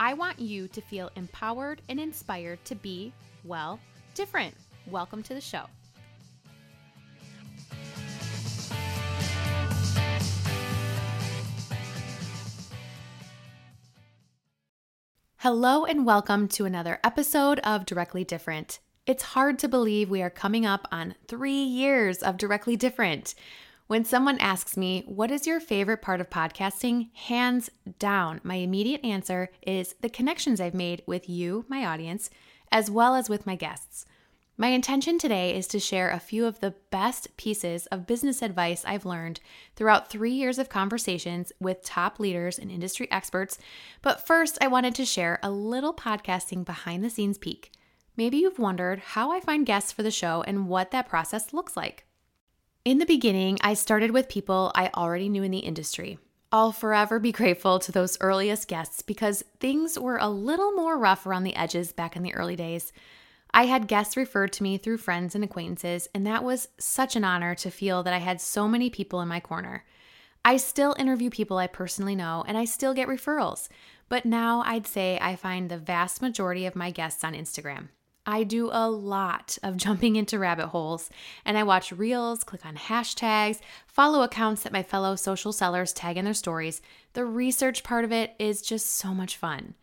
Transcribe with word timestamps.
I 0.00 0.14
want 0.14 0.38
you 0.38 0.68
to 0.68 0.80
feel 0.80 1.10
empowered 1.16 1.82
and 1.88 1.98
inspired 1.98 2.64
to 2.66 2.76
be, 2.76 3.12
well, 3.42 3.80
different. 4.14 4.54
Welcome 4.86 5.24
to 5.24 5.34
the 5.34 5.40
show. 5.40 5.64
Hello, 15.38 15.84
and 15.84 16.06
welcome 16.06 16.46
to 16.46 16.64
another 16.64 17.00
episode 17.02 17.58
of 17.60 17.84
Directly 17.84 18.22
Different. 18.22 18.78
It's 19.04 19.24
hard 19.24 19.58
to 19.58 19.68
believe 19.68 20.10
we 20.10 20.22
are 20.22 20.30
coming 20.30 20.64
up 20.64 20.86
on 20.92 21.16
three 21.26 21.64
years 21.64 22.22
of 22.22 22.36
Directly 22.36 22.76
Different. 22.76 23.34
When 23.88 24.04
someone 24.04 24.38
asks 24.38 24.76
me, 24.76 25.02
What 25.06 25.30
is 25.30 25.46
your 25.46 25.60
favorite 25.60 26.02
part 26.02 26.20
of 26.20 26.28
podcasting? 26.28 27.08
Hands 27.14 27.70
down, 27.98 28.38
my 28.44 28.56
immediate 28.56 29.02
answer 29.02 29.48
is 29.66 29.94
the 30.02 30.10
connections 30.10 30.60
I've 30.60 30.74
made 30.74 31.02
with 31.06 31.26
you, 31.26 31.64
my 31.68 31.86
audience, 31.86 32.28
as 32.70 32.90
well 32.90 33.14
as 33.14 33.30
with 33.30 33.46
my 33.46 33.56
guests. 33.56 34.04
My 34.58 34.66
intention 34.68 35.18
today 35.18 35.56
is 35.56 35.66
to 35.68 35.80
share 35.80 36.10
a 36.10 36.20
few 36.20 36.44
of 36.44 36.60
the 36.60 36.74
best 36.90 37.34
pieces 37.38 37.86
of 37.86 38.06
business 38.06 38.42
advice 38.42 38.84
I've 38.84 39.06
learned 39.06 39.40
throughout 39.74 40.10
three 40.10 40.32
years 40.32 40.58
of 40.58 40.68
conversations 40.68 41.50
with 41.58 41.82
top 41.82 42.20
leaders 42.20 42.58
and 42.58 42.70
industry 42.70 43.10
experts. 43.10 43.58
But 44.02 44.26
first, 44.26 44.58
I 44.60 44.66
wanted 44.66 44.96
to 44.96 45.06
share 45.06 45.38
a 45.42 45.50
little 45.50 45.94
podcasting 45.94 46.66
behind 46.66 47.02
the 47.02 47.08
scenes 47.08 47.38
peek. 47.38 47.72
Maybe 48.18 48.36
you've 48.36 48.58
wondered 48.58 48.98
how 48.98 49.32
I 49.32 49.40
find 49.40 49.64
guests 49.64 49.92
for 49.92 50.02
the 50.02 50.10
show 50.10 50.42
and 50.42 50.68
what 50.68 50.90
that 50.90 51.08
process 51.08 51.54
looks 51.54 51.74
like. 51.74 52.04
In 52.88 52.96
the 52.96 53.04
beginning, 53.04 53.58
I 53.60 53.74
started 53.74 54.12
with 54.12 54.30
people 54.30 54.72
I 54.74 54.88
already 54.96 55.28
knew 55.28 55.42
in 55.42 55.50
the 55.50 55.58
industry. 55.58 56.18
I'll 56.50 56.72
forever 56.72 57.20
be 57.20 57.32
grateful 57.32 57.78
to 57.80 57.92
those 57.92 58.16
earliest 58.18 58.66
guests 58.66 59.02
because 59.02 59.44
things 59.60 59.98
were 59.98 60.16
a 60.16 60.30
little 60.30 60.72
more 60.72 60.96
rough 60.96 61.26
around 61.26 61.44
the 61.44 61.54
edges 61.54 61.92
back 61.92 62.16
in 62.16 62.22
the 62.22 62.32
early 62.32 62.56
days. 62.56 62.90
I 63.52 63.66
had 63.66 63.88
guests 63.88 64.16
referred 64.16 64.54
to 64.54 64.62
me 64.62 64.78
through 64.78 64.96
friends 64.96 65.34
and 65.34 65.44
acquaintances, 65.44 66.08
and 66.14 66.26
that 66.26 66.42
was 66.42 66.68
such 66.78 67.14
an 67.14 67.24
honor 67.24 67.54
to 67.56 67.70
feel 67.70 68.02
that 68.04 68.14
I 68.14 68.20
had 68.20 68.40
so 68.40 68.66
many 68.66 68.88
people 68.88 69.20
in 69.20 69.28
my 69.28 69.40
corner. 69.40 69.84
I 70.42 70.56
still 70.56 70.96
interview 70.98 71.28
people 71.28 71.58
I 71.58 71.66
personally 71.66 72.16
know, 72.16 72.42
and 72.48 72.56
I 72.56 72.64
still 72.64 72.94
get 72.94 73.06
referrals, 73.06 73.68
but 74.08 74.24
now 74.24 74.62
I'd 74.64 74.86
say 74.86 75.18
I 75.20 75.36
find 75.36 75.68
the 75.68 75.76
vast 75.76 76.22
majority 76.22 76.64
of 76.64 76.74
my 76.74 76.90
guests 76.90 77.22
on 77.22 77.34
Instagram. 77.34 77.88
I 78.28 78.44
do 78.44 78.68
a 78.70 78.90
lot 78.90 79.56
of 79.62 79.76
jumping 79.84 80.16
into 80.16 80.38
rabbit 80.38 80.68
holes 80.68 81.08
and 81.46 81.56
I 81.56 81.62
watch 81.62 81.90
reels, 81.90 82.44
click 82.44 82.66
on 82.66 82.76
hashtags, 82.76 83.58
follow 83.86 84.22
accounts 84.22 84.62
that 84.62 84.72
my 84.72 84.82
fellow 84.82 85.16
social 85.16 85.50
sellers 85.50 85.94
tag 85.94 86.18
in 86.18 86.26
their 86.26 86.34
stories. 86.34 86.82
The 87.14 87.24
research 87.24 87.82
part 87.82 88.04
of 88.04 88.12
it 88.12 88.34
is 88.38 88.60
just 88.60 88.86
so 88.86 89.14
much 89.14 89.38
fun. 89.38 89.74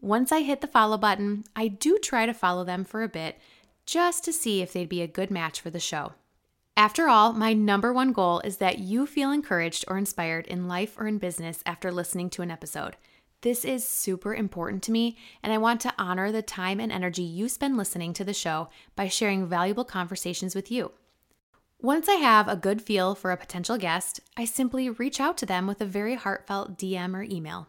Once 0.00 0.32
I 0.32 0.42
hit 0.42 0.60
the 0.60 0.66
follow 0.66 0.98
button, 0.98 1.44
I 1.54 1.68
do 1.68 1.96
try 1.96 2.26
to 2.26 2.34
follow 2.34 2.64
them 2.64 2.84
for 2.84 3.04
a 3.04 3.08
bit 3.08 3.38
just 3.86 4.24
to 4.24 4.32
see 4.32 4.60
if 4.60 4.72
they'd 4.72 4.88
be 4.88 5.02
a 5.02 5.06
good 5.06 5.30
match 5.30 5.60
for 5.60 5.70
the 5.70 5.78
show. 5.78 6.14
After 6.76 7.08
all, 7.08 7.32
my 7.32 7.52
number 7.52 7.92
one 7.92 8.12
goal 8.12 8.40
is 8.40 8.56
that 8.56 8.80
you 8.80 9.06
feel 9.06 9.30
encouraged 9.30 9.84
or 9.86 9.96
inspired 9.96 10.48
in 10.48 10.66
life 10.66 10.98
or 10.98 11.06
in 11.06 11.18
business 11.18 11.62
after 11.66 11.92
listening 11.92 12.30
to 12.30 12.42
an 12.42 12.50
episode. 12.50 12.96
This 13.42 13.64
is 13.64 13.86
super 13.86 14.32
important 14.34 14.84
to 14.84 14.92
me, 14.92 15.16
and 15.42 15.52
I 15.52 15.58
want 15.58 15.80
to 15.80 15.94
honor 15.98 16.30
the 16.30 16.42
time 16.42 16.78
and 16.78 16.92
energy 16.92 17.22
you 17.22 17.48
spend 17.48 17.76
listening 17.76 18.12
to 18.14 18.24
the 18.24 18.32
show 18.32 18.68
by 18.94 19.08
sharing 19.08 19.46
valuable 19.46 19.84
conversations 19.84 20.54
with 20.54 20.70
you. 20.70 20.92
Once 21.80 22.08
I 22.08 22.14
have 22.14 22.46
a 22.46 22.54
good 22.54 22.80
feel 22.80 23.16
for 23.16 23.32
a 23.32 23.36
potential 23.36 23.76
guest, 23.76 24.20
I 24.36 24.44
simply 24.44 24.88
reach 24.88 25.18
out 25.18 25.36
to 25.38 25.46
them 25.46 25.66
with 25.66 25.80
a 25.80 25.86
very 25.86 26.14
heartfelt 26.14 26.78
DM 26.78 27.16
or 27.16 27.24
email. 27.24 27.66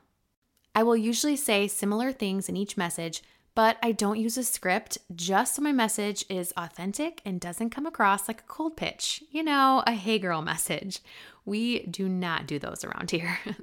I 0.75 0.83
will 0.83 0.95
usually 0.95 1.35
say 1.35 1.67
similar 1.67 2.11
things 2.11 2.47
in 2.47 2.55
each 2.55 2.77
message, 2.77 3.23
but 3.55 3.77
I 3.81 3.93
don't 3.93 4.19
use 4.19 4.37
a 4.37 4.43
script 4.43 4.99
just 5.15 5.55
so 5.55 5.63
my 5.63 5.71
message 5.71 6.23
is 6.29 6.53
authentic 6.55 7.19
and 7.25 7.41
doesn't 7.41 7.71
come 7.71 7.87
across 7.87 8.27
like 8.27 8.41
a 8.41 8.47
cold 8.47 8.77
pitch. 8.77 9.23
You 9.31 9.41
know, 9.41 9.81
a 9.87 9.93
hey 9.93 10.19
girl 10.19 10.41
message. 10.43 10.99
We 11.45 11.79
do 11.87 12.07
not 12.07 12.45
do 12.45 12.59
those 12.59 12.83
around 12.83 13.09
here. 13.09 13.39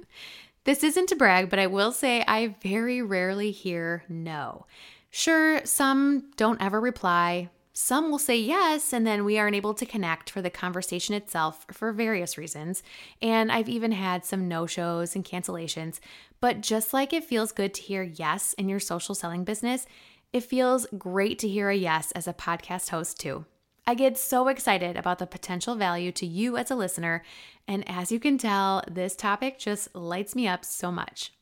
This 0.63 0.83
isn't 0.83 1.09
to 1.09 1.15
brag, 1.15 1.49
but 1.49 1.59
I 1.59 1.67
will 1.67 1.91
say 1.91 2.23
I 2.27 2.55
very 2.61 3.01
rarely 3.01 3.51
hear 3.51 4.03
no. 4.07 4.67
Sure, 5.09 5.65
some 5.65 6.31
don't 6.37 6.61
ever 6.61 6.79
reply. 6.79 7.49
Some 7.73 8.11
will 8.11 8.19
say 8.19 8.37
yes, 8.37 8.93
and 8.93 9.07
then 9.07 9.25
we 9.25 9.39
aren't 9.39 9.55
able 9.55 9.73
to 9.73 9.85
connect 9.85 10.29
for 10.29 10.41
the 10.41 10.49
conversation 10.49 11.15
itself 11.15 11.65
for 11.71 11.91
various 11.91 12.37
reasons. 12.37 12.83
And 13.21 13.51
I've 13.51 13.69
even 13.69 13.91
had 13.91 14.23
some 14.23 14.47
no 14.47 14.67
shows 14.67 15.15
and 15.15 15.25
cancellations. 15.25 15.99
But 16.39 16.61
just 16.61 16.93
like 16.93 17.11
it 17.11 17.23
feels 17.23 17.51
good 17.51 17.73
to 17.73 17.81
hear 17.81 18.03
yes 18.03 18.53
in 18.53 18.69
your 18.69 18.79
social 18.79 19.15
selling 19.15 19.43
business, 19.43 19.87
it 20.31 20.43
feels 20.43 20.85
great 20.97 21.39
to 21.39 21.47
hear 21.47 21.69
a 21.69 21.75
yes 21.75 22.11
as 22.11 22.27
a 22.27 22.33
podcast 22.33 22.89
host 22.89 23.19
too. 23.19 23.45
I 23.91 23.93
get 23.93 24.17
so 24.17 24.47
excited 24.47 24.95
about 24.95 25.19
the 25.19 25.27
potential 25.27 25.75
value 25.75 26.13
to 26.13 26.25
you 26.25 26.55
as 26.55 26.71
a 26.71 26.77
listener, 26.77 27.23
and 27.67 27.83
as 27.89 28.09
you 28.09 28.21
can 28.21 28.37
tell, 28.37 28.81
this 28.89 29.17
topic 29.17 29.59
just 29.59 29.93
lights 29.93 30.33
me 30.33 30.47
up 30.47 30.63
so 30.63 30.93
much. 30.93 31.33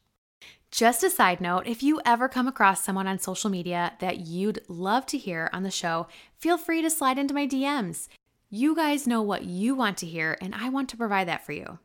Just 0.72 1.04
a 1.04 1.12
side 1.12 1.42
note 1.42 1.68
if 1.68 1.84
you 1.84 2.02
ever 2.08 2.28
come 2.28 2.48
across 2.48 2.84
someone 2.84 3.06
on 3.06 3.20
social 3.20 3.52
media 3.52 3.94
that 4.00 4.22
you'd 4.22 4.62
love 4.68 5.06
to 5.06 5.18
hear 5.20 5.52
on 5.54 5.62
the 5.62 5.70
show, 5.70 6.08
feel 6.40 6.58
free 6.58 6.82
to 6.82 6.90
slide 6.90 7.20
into 7.20 7.36
my 7.36 7.46
DMs. 7.46 8.08
You 8.50 8.76
guys 8.76 9.06
know 9.06 9.22
what 9.22 9.44
you 9.44 9.76
want 9.76 9.98
to 10.00 10.08
hear, 10.08 10.36
and 10.42 10.56
I 10.56 10.70
want 10.70 10.90
to 10.90 10.98
provide 10.98 11.28
that 11.28 11.46
for 11.46 11.52
you. 11.52 11.78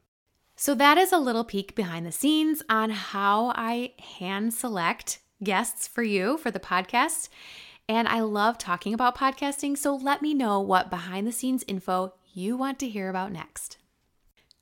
So, 0.56 0.74
that 0.76 0.96
is 0.96 1.12
a 1.12 1.18
little 1.18 1.44
peek 1.44 1.74
behind 1.74 2.06
the 2.06 2.10
scenes 2.10 2.62
on 2.70 2.88
how 2.88 3.52
I 3.54 3.92
hand 4.16 4.54
select 4.54 5.18
guests 5.42 5.86
for 5.86 6.02
you 6.02 6.38
for 6.38 6.50
the 6.50 6.58
podcast. 6.58 7.28
And 7.88 8.08
I 8.08 8.20
love 8.20 8.56
talking 8.56 8.94
about 8.94 9.16
podcasting, 9.16 9.76
so 9.76 9.94
let 9.94 10.22
me 10.22 10.32
know 10.32 10.60
what 10.60 10.90
behind 10.90 11.26
the 11.26 11.32
scenes 11.32 11.64
info 11.68 12.14
you 12.32 12.56
want 12.56 12.78
to 12.78 12.88
hear 12.88 13.10
about 13.10 13.32
next. 13.32 13.76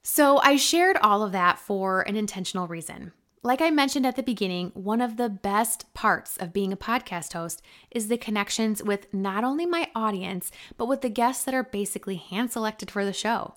So, 0.02 0.38
I 0.38 0.56
shared 0.56 0.96
all 0.96 1.22
of 1.22 1.30
that 1.30 1.60
for 1.60 2.02
an 2.02 2.16
intentional 2.16 2.66
reason. 2.66 3.12
Like 3.44 3.60
I 3.60 3.70
mentioned 3.70 4.06
at 4.06 4.16
the 4.16 4.22
beginning, 4.22 4.70
one 4.74 5.00
of 5.00 5.16
the 5.16 5.28
best 5.28 5.92
parts 5.94 6.36
of 6.36 6.52
being 6.52 6.72
a 6.72 6.76
podcast 6.76 7.32
host 7.32 7.62
is 7.90 8.08
the 8.08 8.16
connections 8.16 8.82
with 8.82 9.12
not 9.12 9.44
only 9.44 9.66
my 9.66 9.88
audience, 9.94 10.50
but 10.76 10.86
with 10.86 11.00
the 11.00 11.08
guests 11.08 11.44
that 11.44 11.54
are 11.54 11.64
basically 11.64 12.16
hand 12.16 12.52
selected 12.52 12.90
for 12.90 13.04
the 13.04 13.12
show. 13.12 13.54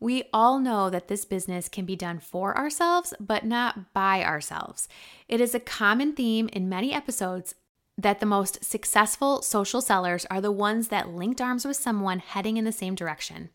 We 0.00 0.24
all 0.32 0.60
know 0.60 0.90
that 0.90 1.08
this 1.08 1.24
business 1.24 1.68
can 1.68 1.84
be 1.84 1.96
done 1.96 2.20
for 2.20 2.56
ourselves, 2.56 3.14
but 3.18 3.44
not 3.44 3.92
by 3.92 4.24
ourselves. 4.24 4.88
It 5.28 5.40
is 5.40 5.54
a 5.54 5.60
common 5.60 6.14
theme 6.14 6.48
in 6.52 6.68
many 6.68 6.92
episodes 6.92 7.54
that 7.98 8.20
the 8.20 8.26
most 8.26 8.64
successful 8.64 9.42
social 9.42 9.80
sellers 9.80 10.24
are 10.30 10.40
the 10.40 10.52
ones 10.52 10.88
that 10.88 11.10
linked 11.10 11.40
arms 11.40 11.64
with 11.64 11.76
someone 11.76 12.20
heading 12.20 12.56
in 12.56 12.64
the 12.64 12.72
same 12.72 12.94
direction. 12.94 13.50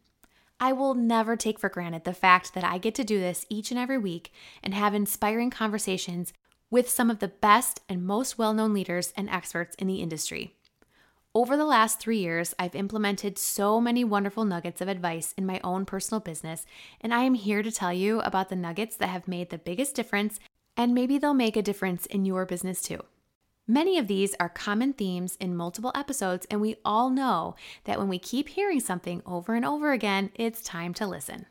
I 0.59 0.73
will 0.73 0.93
never 0.93 1.35
take 1.35 1.57
for 1.57 1.69
granted 1.69 2.03
the 2.03 2.13
fact 2.13 2.53
that 2.53 2.63
I 2.63 2.77
get 2.77 2.93
to 2.95 3.03
do 3.05 3.19
this 3.19 3.45
each 3.49 3.71
and 3.71 3.79
every 3.79 3.97
week 3.97 4.33
and 4.61 4.73
have 4.73 4.93
inspiring 4.93 5.49
conversations 5.49 6.33
with 6.69 6.89
some 6.89 7.09
of 7.09 7.19
the 7.19 7.29
best 7.29 7.81
and 7.87 8.03
most 8.03 8.37
well 8.37 8.53
known 8.53 8.73
leaders 8.73 9.13
and 9.15 9.29
experts 9.29 9.75
in 9.75 9.87
the 9.87 10.01
industry. 10.01 10.55
Over 11.35 11.57
the 11.57 11.65
last 11.65 11.99
three 11.99 12.19
years, 12.19 12.53
I've 12.59 12.75
implemented 12.75 13.39
so 13.39 13.81
many 13.81 14.03
wonderful 14.03 14.45
nuggets 14.45 14.81
of 14.81 14.87
advice 14.87 15.33
in 15.37 15.45
my 15.45 15.59
own 15.63 15.85
personal 15.85 16.19
business, 16.19 16.65
and 17.01 17.13
I 17.13 17.23
am 17.23 17.33
here 17.33 17.63
to 17.63 17.71
tell 17.71 17.93
you 17.93 18.19
about 18.21 18.49
the 18.49 18.55
nuggets 18.55 18.95
that 18.97 19.07
have 19.07 19.27
made 19.27 19.49
the 19.49 19.57
biggest 19.57 19.95
difference, 19.95 20.39
and 20.77 20.93
maybe 20.93 21.17
they'll 21.17 21.33
make 21.33 21.57
a 21.57 21.63
difference 21.63 22.05
in 22.05 22.25
your 22.25 22.45
business 22.45 22.81
too. 22.81 22.99
Many 23.67 23.97
of 23.97 24.07
these 24.07 24.35
are 24.41 24.49
common 24.49 24.91
themes 24.91 25.37
in 25.39 25.55
multiple 25.55 25.93
episodes, 25.95 26.45
and 26.51 26.59
we 26.59 26.75
all 26.83 27.09
know 27.09 27.55
that 27.85 27.97
when 27.97 28.09
we 28.09 28.19
keep 28.19 28.49
hearing 28.49 28.81
something 28.81 29.21
over 29.25 29.55
and 29.55 29.63
over 29.63 29.93
again, 29.93 30.31
it's 30.35 30.61
time 30.61 30.93
to 30.95 31.07
listen. 31.07 31.45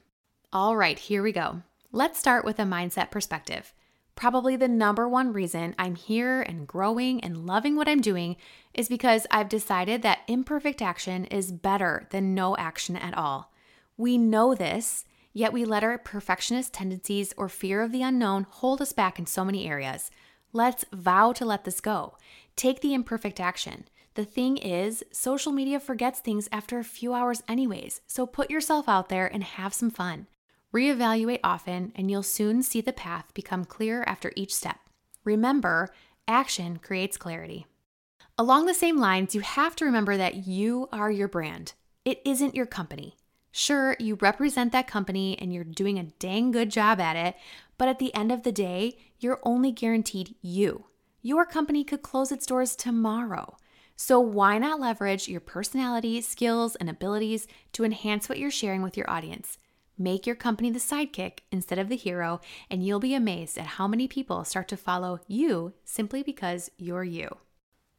All 0.53 0.77
right, 0.77 0.99
here 0.99 1.23
we 1.23 1.33
go. 1.33 1.63
Let's 1.91 2.19
start 2.19 2.45
with 2.45 2.59
a 2.59 2.65
mindset 2.65 3.11
perspective. 3.11 3.73
Probably 4.15 4.57
the 4.57 4.69
number 4.69 5.09
one 5.09 5.33
reason 5.33 5.75
I'm 5.79 5.95
here 5.95 6.43
and 6.43 6.69
growing 6.69 7.25
and 7.25 7.47
loving 7.47 7.77
what 7.77 7.89
I'm 7.89 8.03
doing 8.03 8.37
is 8.75 8.91
because 8.91 9.27
I've 9.31 9.49
decided 9.49 10.03
that 10.03 10.21
imperfect 10.29 10.83
action 10.83 11.25
is 11.25 11.51
better 11.51 12.09
than 12.11 12.35
no 12.35 12.55
action 12.59 12.95
at 12.95 13.17
all. 13.17 13.51
We 13.97 14.19
know 14.19 14.55
this, 14.55 15.07
yet 15.33 15.55
we 15.55 15.65
let 15.65 15.83
our 15.83 15.97
perfectionist 15.97 16.75
tendencies 16.75 17.33
or 17.39 17.49
fear 17.49 17.81
of 17.81 17.91
the 17.91 18.03
unknown 18.03 18.47
hold 18.51 18.83
us 18.83 18.93
back 18.93 19.19
in 19.19 19.25
so 19.25 19.47
many 19.47 19.67
areas 19.67 20.11
Let's 20.53 20.85
vow 20.93 21.33
to 21.33 21.45
let 21.45 21.65
this 21.65 21.81
go. 21.81 22.19
Take 22.57 22.81
the 22.81 22.93
imperfect 22.93 23.41
action. 23.41 23.85
The 24.15 24.25
thing 24.27 24.59
is, 24.59 25.03
social 25.11 25.53
media 25.53 25.81
forgets 25.81 26.21
things 26.21 26.49
after 26.53 26.79
a 26.79 26.85
few 26.85 27.15
hours, 27.15 27.43
anyways, 27.49 28.03
so 28.07 28.27
put 28.27 28.51
yourself 28.51 28.87
out 28.87 29.09
there 29.09 29.27
and 29.27 29.43
have 29.43 29.73
some 29.73 29.91
fun. 29.91 30.27
Reevaluate 30.75 31.41
often, 31.43 31.93
and 31.97 32.11
you'll 32.11 32.23
soon 32.23 32.63
see 32.63 32.83
the 32.83 32.93
path 32.93 33.33
become 33.33 33.65
clear 33.65 34.05
after 34.07 34.33
each 34.37 34.55
step. 34.55 34.79
Remember, 35.25 35.89
action 36.29 36.79
creates 36.79 37.17
clarity. 37.17 37.67
Along 38.37 38.67
the 38.67 38.75
same 38.75 38.99
lines, 38.99 39.35
you 39.35 39.41
have 39.41 39.75
to 39.77 39.87
remember 39.87 40.19
that 40.19 40.47
you 40.47 40.89
are 40.93 41.11
your 41.11 41.29
brand. 41.29 41.73
It 42.05 42.21
isn't 42.27 42.55
your 42.55 42.67
company. 42.67 43.17
Sure, 43.53 43.95
you 44.01 44.17
represent 44.17 44.73
that 44.73 44.87
company 44.87 45.39
and 45.39 45.53
you're 45.53 45.63
doing 45.63 45.99
a 45.99 46.05
dang 46.19 46.51
good 46.51 46.71
job 46.71 46.99
at 46.99 47.17
it, 47.17 47.37
but 47.77 47.87
at 47.87 47.99
the 47.99 48.15
end 48.15 48.33
of 48.33 48.43
the 48.43 48.53
day, 48.53 48.97
you're 49.21 49.41
only 49.43 49.71
guaranteed 49.71 50.35
you. 50.41 50.87
Your 51.21 51.45
company 51.45 51.85
could 51.85 52.03
close 52.03 52.33
its 52.33 52.47
doors 52.47 52.75
tomorrow. 52.75 53.57
So, 53.95 54.19
why 54.19 54.59
not 54.59 54.81
leverage 54.81 55.29
your 55.29 55.41
personality, 55.41 56.21
skills, 56.23 56.75
and 56.77 56.89
abilities 56.89 57.47
to 57.75 57.85
enhance 57.85 58.29
what 58.29 58.39
you're 58.39 58.51
sharing 58.51 58.83
with 58.83 58.97
your 58.97 59.09
audience? 59.09 59.59
Make 59.99 60.27
your 60.27 60.35
company 60.35 60.71
the 60.71 60.79
sidekick 60.79 61.41
instead 61.53 61.79
of 61.79 61.91
the 61.91 61.97
hero, 61.97 62.41
and 62.71 62.85
you'll 62.85 62.99
be 62.99 63.15
amazed 63.15 63.59
at 63.59 63.67
how 63.67 63.87
many 63.87 64.09
people 64.09 64.45
start 64.45 64.67
to 64.69 64.77
follow 64.77 65.21
you 65.29 65.75
simply 65.85 66.23
because 66.23 66.71
you're 66.79 67.05
you. 67.05 67.37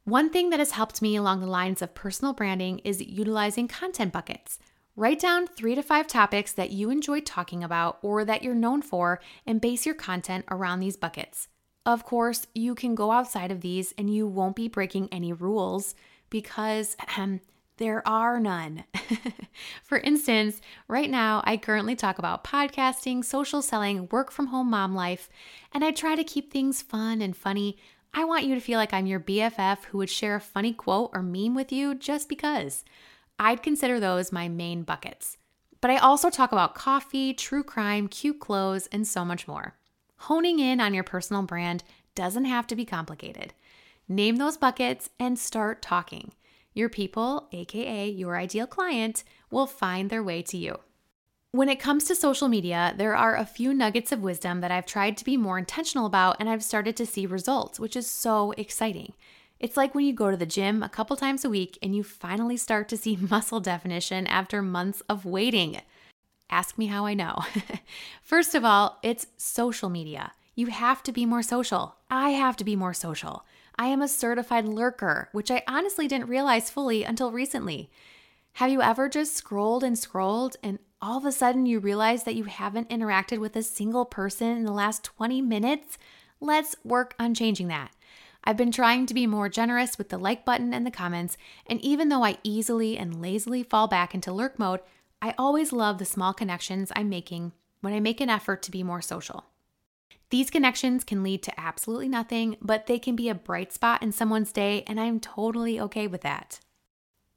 One 0.02 0.28
thing 0.28 0.50
that 0.50 0.58
has 0.58 0.72
helped 0.72 1.00
me 1.00 1.16
along 1.16 1.40
the 1.40 1.46
lines 1.46 1.80
of 1.80 1.94
personal 1.94 2.34
branding 2.34 2.80
is 2.80 3.00
utilizing 3.00 3.68
content 3.68 4.12
buckets. 4.12 4.58
Write 4.96 5.18
down 5.18 5.48
three 5.48 5.74
to 5.74 5.82
five 5.82 6.06
topics 6.06 6.52
that 6.52 6.70
you 6.70 6.88
enjoy 6.88 7.20
talking 7.20 7.64
about 7.64 7.98
or 8.00 8.24
that 8.24 8.44
you're 8.44 8.54
known 8.54 8.80
for 8.80 9.20
and 9.44 9.60
base 9.60 9.84
your 9.84 9.94
content 9.94 10.44
around 10.48 10.78
these 10.78 10.96
buckets. 10.96 11.48
Of 11.84 12.04
course, 12.04 12.46
you 12.54 12.76
can 12.76 12.94
go 12.94 13.10
outside 13.10 13.50
of 13.50 13.60
these 13.60 13.92
and 13.98 14.08
you 14.08 14.28
won't 14.28 14.54
be 14.54 14.68
breaking 14.68 15.08
any 15.10 15.32
rules 15.32 15.96
because 16.30 16.96
ahem, 17.00 17.40
there 17.78 18.06
are 18.06 18.38
none. 18.38 18.84
For 19.82 19.98
instance, 19.98 20.60
right 20.86 21.10
now, 21.10 21.42
I 21.44 21.56
currently 21.56 21.96
talk 21.96 22.20
about 22.20 22.44
podcasting, 22.44 23.24
social 23.24 23.62
selling, 23.62 24.08
work 24.12 24.30
from 24.30 24.46
home 24.46 24.70
mom 24.70 24.94
life, 24.94 25.28
and 25.72 25.84
I 25.84 25.90
try 25.90 26.14
to 26.14 26.22
keep 26.22 26.52
things 26.52 26.82
fun 26.82 27.20
and 27.20 27.36
funny. 27.36 27.78
I 28.14 28.24
want 28.24 28.44
you 28.44 28.54
to 28.54 28.60
feel 28.60 28.78
like 28.78 28.94
I'm 28.94 29.06
your 29.06 29.18
BFF 29.18 29.86
who 29.86 29.98
would 29.98 30.10
share 30.10 30.36
a 30.36 30.40
funny 30.40 30.72
quote 30.72 31.10
or 31.12 31.20
meme 31.20 31.56
with 31.56 31.72
you 31.72 31.96
just 31.96 32.28
because. 32.28 32.84
I'd 33.38 33.62
consider 33.62 33.98
those 33.98 34.32
my 34.32 34.48
main 34.48 34.82
buckets. 34.82 35.36
But 35.80 35.90
I 35.90 35.96
also 35.98 36.30
talk 36.30 36.52
about 36.52 36.74
coffee, 36.74 37.34
true 37.34 37.62
crime, 37.62 38.08
cute 38.08 38.40
clothes, 38.40 38.88
and 38.92 39.06
so 39.06 39.24
much 39.24 39.46
more. 39.46 39.74
Honing 40.16 40.58
in 40.58 40.80
on 40.80 40.94
your 40.94 41.04
personal 41.04 41.42
brand 41.42 41.84
doesn't 42.14 42.46
have 42.46 42.66
to 42.68 42.76
be 42.76 42.84
complicated. 42.84 43.52
Name 44.08 44.36
those 44.36 44.56
buckets 44.56 45.10
and 45.18 45.38
start 45.38 45.82
talking. 45.82 46.32
Your 46.72 46.88
people, 46.88 47.48
aka 47.52 48.08
your 48.08 48.36
ideal 48.36 48.66
client, 48.66 49.24
will 49.50 49.66
find 49.66 50.10
their 50.10 50.22
way 50.22 50.42
to 50.42 50.56
you. 50.56 50.78
When 51.52 51.68
it 51.68 51.78
comes 51.78 52.04
to 52.04 52.16
social 52.16 52.48
media, 52.48 52.94
there 52.96 53.14
are 53.14 53.36
a 53.36 53.46
few 53.46 53.72
nuggets 53.72 54.10
of 54.10 54.22
wisdom 54.22 54.60
that 54.60 54.72
I've 54.72 54.86
tried 54.86 55.16
to 55.18 55.24
be 55.24 55.36
more 55.36 55.56
intentional 55.56 56.04
about 56.06 56.36
and 56.40 56.48
I've 56.48 56.64
started 56.64 56.96
to 56.96 57.06
see 57.06 57.26
results, 57.26 57.78
which 57.78 57.94
is 57.94 58.10
so 58.10 58.52
exciting. 58.52 59.12
It's 59.64 59.78
like 59.78 59.94
when 59.94 60.04
you 60.04 60.12
go 60.12 60.30
to 60.30 60.36
the 60.36 60.44
gym 60.44 60.82
a 60.82 60.90
couple 60.90 61.16
times 61.16 61.42
a 61.42 61.48
week 61.48 61.78
and 61.82 61.96
you 61.96 62.04
finally 62.04 62.58
start 62.58 62.86
to 62.90 62.98
see 62.98 63.16
muscle 63.30 63.60
definition 63.60 64.26
after 64.26 64.60
months 64.60 65.02
of 65.08 65.24
waiting. 65.24 65.80
Ask 66.50 66.76
me 66.76 66.88
how 66.88 67.06
I 67.06 67.14
know. 67.14 67.38
First 68.22 68.54
of 68.54 68.62
all, 68.62 68.98
it's 69.02 69.28
social 69.38 69.88
media. 69.88 70.32
You 70.54 70.66
have 70.66 71.02
to 71.04 71.12
be 71.12 71.24
more 71.24 71.42
social. 71.42 71.96
I 72.10 72.32
have 72.32 72.56
to 72.56 72.64
be 72.64 72.76
more 72.76 72.92
social. 72.92 73.46
I 73.78 73.86
am 73.86 74.02
a 74.02 74.06
certified 74.06 74.66
lurker, 74.66 75.30
which 75.32 75.50
I 75.50 75.62
honestly 75.66 76.06
didn't 76.08 76.28
realize 76.28 76.68
fully 76.68 77.02
until 77.02 77.32
recently. 77.32 77.88
Have 78.52 78.70
you 78.70 78.82
ever 78.82 79.08
just 79.08 79.34
scrolled 79.34 79.82
and 79.82 79.98
scrolled 79.98 80.58
and 80.62 80.78
all 81.00 81.16
of 81.16 81.24
a 81.24 81.32
sudden 81.32 81.64
you 81.64 81.78
realize 81.78 82.24
that 82.24 82.34
you 82.34 82.44
haven't 82.44 82.90
interacted 82.90 83.38
with 83.38 83.56
a 83.56 83.62
single 83.62 84.04
person 84.04 84.58
in 84.58 84.64
the 84.64 84.72
last 84.72 85.04
20 85.04 85.40
minutes? 85.40 85.96
Let's 86.38 86.76
work 86.84 87.14
on 87.18 87.32
changing 87.32 87.68
that. 87.68 87.92
I've 88.44 88.58
been 88.58 88.70
trying 88.70 89.06
to 89.06 89.14
be 89.14 89.26
more 89.26 89.48
generous 89.48 89.96
with 89.96 90.10
the 90.10 90.18
like 90.18 90.44
button 90.44 90.74
and 90.74 90.86
the 90.86 90.90
comments, 90.90 91.38
and 91.66 91.80
even 91.80 92.10
though 92.10 92.22
I 92.22 92.38
easily 92.42 92.98
and 92.98 93.22
lazily 93.22 93.62
fall 93.62 93.88
back 93.88 94.14
into 94.14 94.32
lurk 94.32 94.58
mode, 94.58 94.80
I 95.22 95.34
always 95.38 95.72
love 95.72 95.96
the 95.96 96.04
small 96.04 96.34
connections 96.34 96.92
I'm 96.94 97.08
making 97.08 97.52
when 97.80 97.94
I 97.94 98.00
make 98.00 98.20
an 98.20 98.28
effort 98.28 98.62
to 98.64 98.70
be 98.70 98.82
more 98.82 99.00
social. 99.00 99.46
These 100.28 100.50
connections 100.50 101.04
can 101.04 101.22
lead 101.22 101.42
to 101.44 101.58
absolutely 101.58 102.08
nothing, 102.08 102.56
but 102.60 102.86
they 102.86 102.98
can 102.98 103.16
be 103.16 103.30
a 103.30 103.34
bright 103.34 103.72
spot 103.72 104.02
in 104.02 104.12
someone's 104.12 104.52
day, 104.52 104.84
and 104.86 105.00
I'm 105.00 105.20
totally 105.20 105.80
okay 105.80 106.06
with 106.06 106.20
that. 106.20 106.60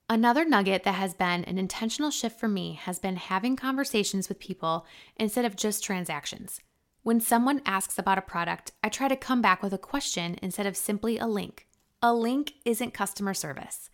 Another 0.09 0.45
nugget 0.45 0.83
that 0.83 0.93
has 0.93 1.13
been 1.13 1.43
an 1.45 1.57
intentional 1.57 2.11
shift 2.11 2.39
for 2.39 2.47
me 2.47 2.73
has 2.73 2.97
been 2.97 3.17
having 3.17 3.55
conversations 3.55 4.29
with 4.29 4.39
people 4.39 4.85
instead 5.17 5.45
of 5.45 5.55
just 5.55 5.83
transactions. 5.83 6.59
When 7.07 7.21
someone 7.21 7.61
asks 7.65 7.97
about 7.97 8.17
a 8.17 8.21
product, 8.21 8.73
I 8.83 8.89
try 8.89 9.07
to 9.07 9.15
come 9.15 9.41
back 9.41 9.63
with 9.63 9.71
a 9.71 9.77
question 9.77 10.35
instead 10.41 10.65
of 10.65 10.75
simply 10.75 11.17
a 11.17 11.25
link. 11.25 11.65
A 12.01 12.13
link 12.13 12.55
isn't 12.65 12.93
customer 12.93 13.33
service. 13.33 13.89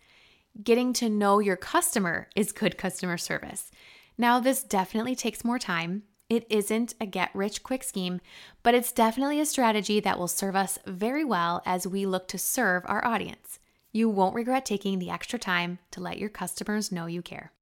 Getting 0.60 0.92
to 0.94 1.08
know 1.08 1.38
your 1.38 1.54
customer 1.54 2.28
is 2.34 2.50
good 2.50 2.76
customer 2.76 3.16
service. 3.16 3.70
Now, 4.18 4.40
this 4.40 4.64
definitely 4.64 5.14
takes 5.14 5.44
more 5.44 5.60
time. 5.60 6.02
It 6.28 6.44
isn't 6.50 6.94
a 7.00 7.06
get 7.06 7.30
rich 7.34 7.62
quick 7.62 7.84
scheme, 7.84 8.20
but 8.64 8.74
it's 8.74 8.90
definitely 8.90 9.38
a 9.38 9.46
strategy 9.46 10.00
that 10.00 10.18
will 10.18 10.26
serve 10.26 10.56
us 10.56 10.80
very 10.84 11.24
well 11.24 11.62
as 11.64 11.86
we 11.86 12.06
look 12.06 12.26
to 12.26 12.36
serve 12.36 12.82
our 12.86 13.06
audience. 13.06 13.60
You 13.92 14.08
won't 14.08 14.34
regret 14.34 14.66
taking 14.66 14.98
the 14.98 15.10
extra 15.10 15.38
time 15.38 15.78
to 15.92 16.00
let 16.00 16.18
your 16.18 16.30
customers 16.30 16.90
know 16.90 17.06
you 17.06 17.22
care. 17.22 17.52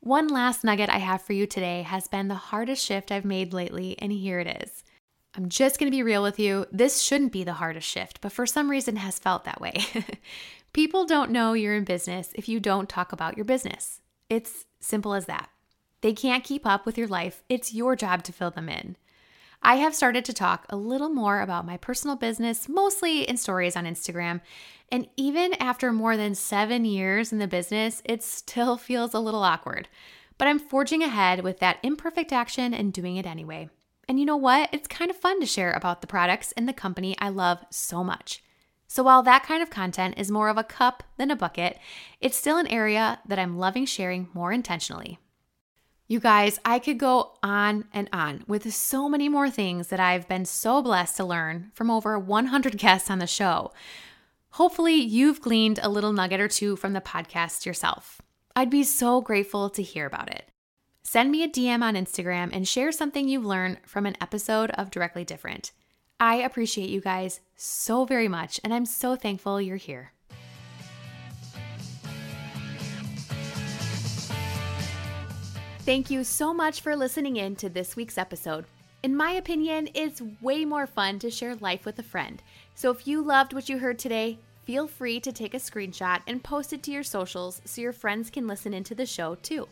One 0.00 0.26
last 0.26 0.64
nugget 0.64 0.90
I 0.90 0.98
have 0.98 1.22
for 1.22 1.32
you 1.32 1.46
today 1.46 1.82
has 1.82 2.08
been 2.08 2.26
the 2.26 2.34
hardest 2.34 2.84
shift 2.84 3.12
I've 3.12 3.24
made 3.24 3.52
lately, 3.52 3.96
and 4.00 4.10
here 4.10 4.40
it 4.40 4.62
is. 4.62 4.82
I'm 5.36 5.50
just 5.50 5.78
gonna 5.78 5.90
be 5.90 6.02
real 6.02 6.22
with 6.22 6.38
you. 6.38 6.66
This 6.72 7.02
shouldn't 7.02 7.32
be 7.32 7.44
the 7.44 7.54
hardest 7.54 7.86
shift, 7.86 8.20
but 8.22 8.32
for 8.32 8.46
some 8.46 8.70
reason 8.70 8.96
has 8.96 9.18
felt 9.18 9.44
that 9.44 9.60
way. 9.60 9.84
People 10.72 11.04
don't 11.04 11.30
know 11.30 11.52
you're 11.52 11.76
in 11.76 11.84
business 11.84 12.30
if 12.34 12.48
you 12.48 12.58
don't 12.58 12.88
talk 12.88 13.12
about 13.12 13.36
your 13.36 13.44
business. 13.44 14.00
It's 14.30 14.64
simple 14.80 15.14
as 15.14 15.26
that. 15.26 15.50
They 16.00 16.12
can't 16.12 16.44
keep 16.44 16.64
up 16.64 16.86
with 16.86 16.96
your 16.96 17.08
life, 17.08 17.42
it's 17.48 17.74
your 17.74 17.96
job 17.96 18.22
to 18.24 18.32
fill 18.32 18.50
them 18.50 18.68
in. 18.68 18.96
I 19.62 19.76
have 19.76 19.94
started 19.94 20.24
to 20.26 20.32
talk 20.32 20.64
a 20.68 20.76
little 20.76 21.08
more 21.08 21.40
about 21.40 21.66
my 21.66 21.76
personal 21.76 22.16
business, 22.16 22.68
mostly 22.68 23.28
in 23.28 23.36
stories 23.36 23.76
on 23.76 23.84
Instagram. 23.84 24.40
And 24.90 25.08
even 25.16 25.54
after 25.54 25.92
more 25.92 26.16
than 26.16 26.34
seven 26.34 26.84
years 26.84 27.32
in 27.32 27.38
the 27.38 27.48
business, 27.48 28.00
it 28.04 28.22
still 28.22 28.76
feels 28.78 29.12
a 29.12 29.18
little 29.18 29.42
awkward. 29.42 29.88
But 30.38 30.48
I'm 30.48 30.58
forging 30.58 31.02
ahead 31.02 31.42
with 31.42 31.58
that 31.60 31.78
imperfect 31.82 32.32
action 32.32 32.72
and 32.72 32.92
doing 32.92 33.16
it 33.16 33.26
anyway. 33.26 33.70
And 34.08 34.20
you 34.20 34.26
know 34.26 34.36
what? 34.36 34.68
It's 34.72 34.88
kind 34.88 35.10
of 35.10 35.16
fun 35.16 35.40
to 35.40 35.46
share 35.46 35.72
about 35.72 36.00
the 36.00 36.06
products 36.06 36.52
and 36.52 36.68
the 36.68 36.72
company 36.72 37.16
I 37.18 37.28
love 37.28 37.64
so 37.70 38.04
much. 38.04 38.42
So 38.88 39.02
while 39.02 39.22
that 39.24 39.44
kind 39.44 39.62
of 39.62 39.70
content 39.70 40.14
is 40.16 40.30
more 40.30 40.48
of 40.48 40.56
a 40.56 40.64
cup 40.64 41.02
than 41.16 41.30
a 41.30 41.36
bucket, 41.36 41.78
it's 42.20 42.36
still 42.36 42.56
an 42.56 42.68
area 42.68 43.18
that 43.26 43.38
I'm 43.38 43.58
loving 43.58 43.84
sharing 43.84 44.28
more 44.32 44.52
intentionally. 44.52 45.18
You 46.08 46.20
guys, 46.20 46.60
I 46.64 46.78
could 46.78 46.98
go 46.98 47.32
on 47.42 47.86
and 47.92 48.08
on 48.12 48.44
with 48.46 48.72
so 48.72 49.08
many 49.08 49.28
more 49.28 49.50
things 49.50 49.88
that 49.88 49.98
I've 49.98 50.28
been 50.28 50.44
so 50.44 50.80
blessed 50.80 51.16
to 51.16 51.24
learn 51.24 51.72
from 51.74 51.90
over 51.90 52.16
100 52.16 52.78
guests 52.78 53.10
on 53.10 53.18
the 53.18 53.26
show. 53.26 53.72
Hopefully, 54.50 54.94
you've 54.94 55.42
gleaned 55.42 55.80
a 55.82 55.88
little 55.88 56.12
nugget 56.12 56.40
or 56.40 56.48
two 56.48 56.76
from 56.76 56.92
the 56.92 57.00
podcast 57.00 57.66
yourself. 57.66 58.22
I'd 58.54 58.70
be 58.70 58.84
so 58.84 59.20
grateful 59.20 59.68
to 59.70 59.82
hear 59.82 60.06
about 60.06 60.30
it. 60.30 60.48
Send 61.08 61.30
me 61.30 61.44
a 61.44 61.48
DM 61.48 61.84
on 61.84 61.94
Instagram 61.94 62.50
and 62.52 62.66
share 62.66 62.90
something 62.90 63.28
you've 63.28 63.46
learned 63.46 63.78
from 63.86 64.06
an 64.06 64.16
episode 64.20 64.72
of 64.72 64.90
Directly 64.90 65.22
Different. 65.22 65.70
I 66.18 66.38
appreciate 66.38 66.90
you 66.90 67.00
guys 67.00 67.38
so 67.54 68.04
very 68.04 68.26
much, 68.26 68.58
and 68.64 68.74
I'm 68.74 68.84
so 68.84 69.14
thankful 69.14 69.60
you're 69.60 69.76
here. 69.76 70.10
Thank 75.84 76.10
you 76.10 76.24
so 76.24 76.52
much 76.52 76.80
for 76.80 76.96
listening 76.96 77.36
in 77.36 77.54
to 77.54 77.68
this 77.68 77.94
week's 77.94 78.18
episode. 78.18 78.64
In 79.04 79.14
my 79.14 79.30
opinion, 79.30 79.88
it's 79.94 80.20
way 80.42 80.64
more 80.64 80.88
fun 80.88 81.20
to 81.20 81.30
share 81.30 81.54
life 81.54 81.84
with 81.84 82.00
a 82.00 82.02
friend. 82.02 82.42
So 82.74 82.90
if 82.90 83.06
you 83.06 83.22
loved 83.22 83.52
what 83.52 83.68
you 83.68 83.78
heard 83.78 84.00
today, 84.00 84.40
feel 84.64 84.88
free 84.88 85.20
to 85.20 85.30
take 85.30 85.54
a 85.54 85.58
screenshot 85.58 86.22
and 86.26 86.42
post 86.42 86.72
it 86.72 86.82
to 86.82 86.90
your 86.90 87.04
socials 87.04 87.62
so 87.64 87.80
your 87.80 87.92
friends 87.92 88.28
can 88.28 88.48
listen 88.48 88.74
into 88.74 88.96
the 88.96 89.06
show 89.06 89.36
too. 89.36 89.68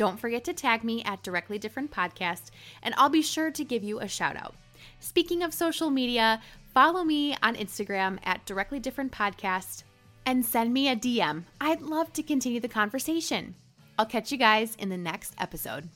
Don't 0.00 0.18
forget 0.18 0.44
to 0.44 0.54
tag 0.54 0.82
me 0.82 1.02
at 1.04 1.22
Directly 1.22 1.58
Different 1.58 1.90
Podcast, 1.90 2.52
and 2.82 2.94
I'll 2.96 3.10
be 3.10 3.20
sure 3.20 3.50
to 3.50 3.62
give 3.62 3.84
you 3.84 4.00
a 4.00 4.08
shout 4.08 4.34
out. 4.34 4.54
Speaking 4.98 5.42
of 5.42 5.52
social 5.52 5.90
media, 5.90 6.40
follow 6.72 7.04
me 7.04 7.36
on 7.42 7.54
Instagram 7.54 8.18
at 8.24 8.46
Directly 8.46 8.80
Different 8.80 9.12
Podcast 9.12 9.82
and 10.24 10.42
send 10.42 10.72
me 10.72 10.88
a 10.88 10.96
DM. 10.96 11.44
I'd 11.60 11.82
love 11.82 12.14
to 12.14 12.22
continue 12.22 12.60
the 12.60 12.66
conversation. 12.66 13.54
I'll 13.98 14.06
catch 14.06 14.32
you 14.32 14.38
guys 14.38 14.74
in 14.76 14.88
the 14.88 14.96
next 14.96 15.34
episode. 15.36 15.90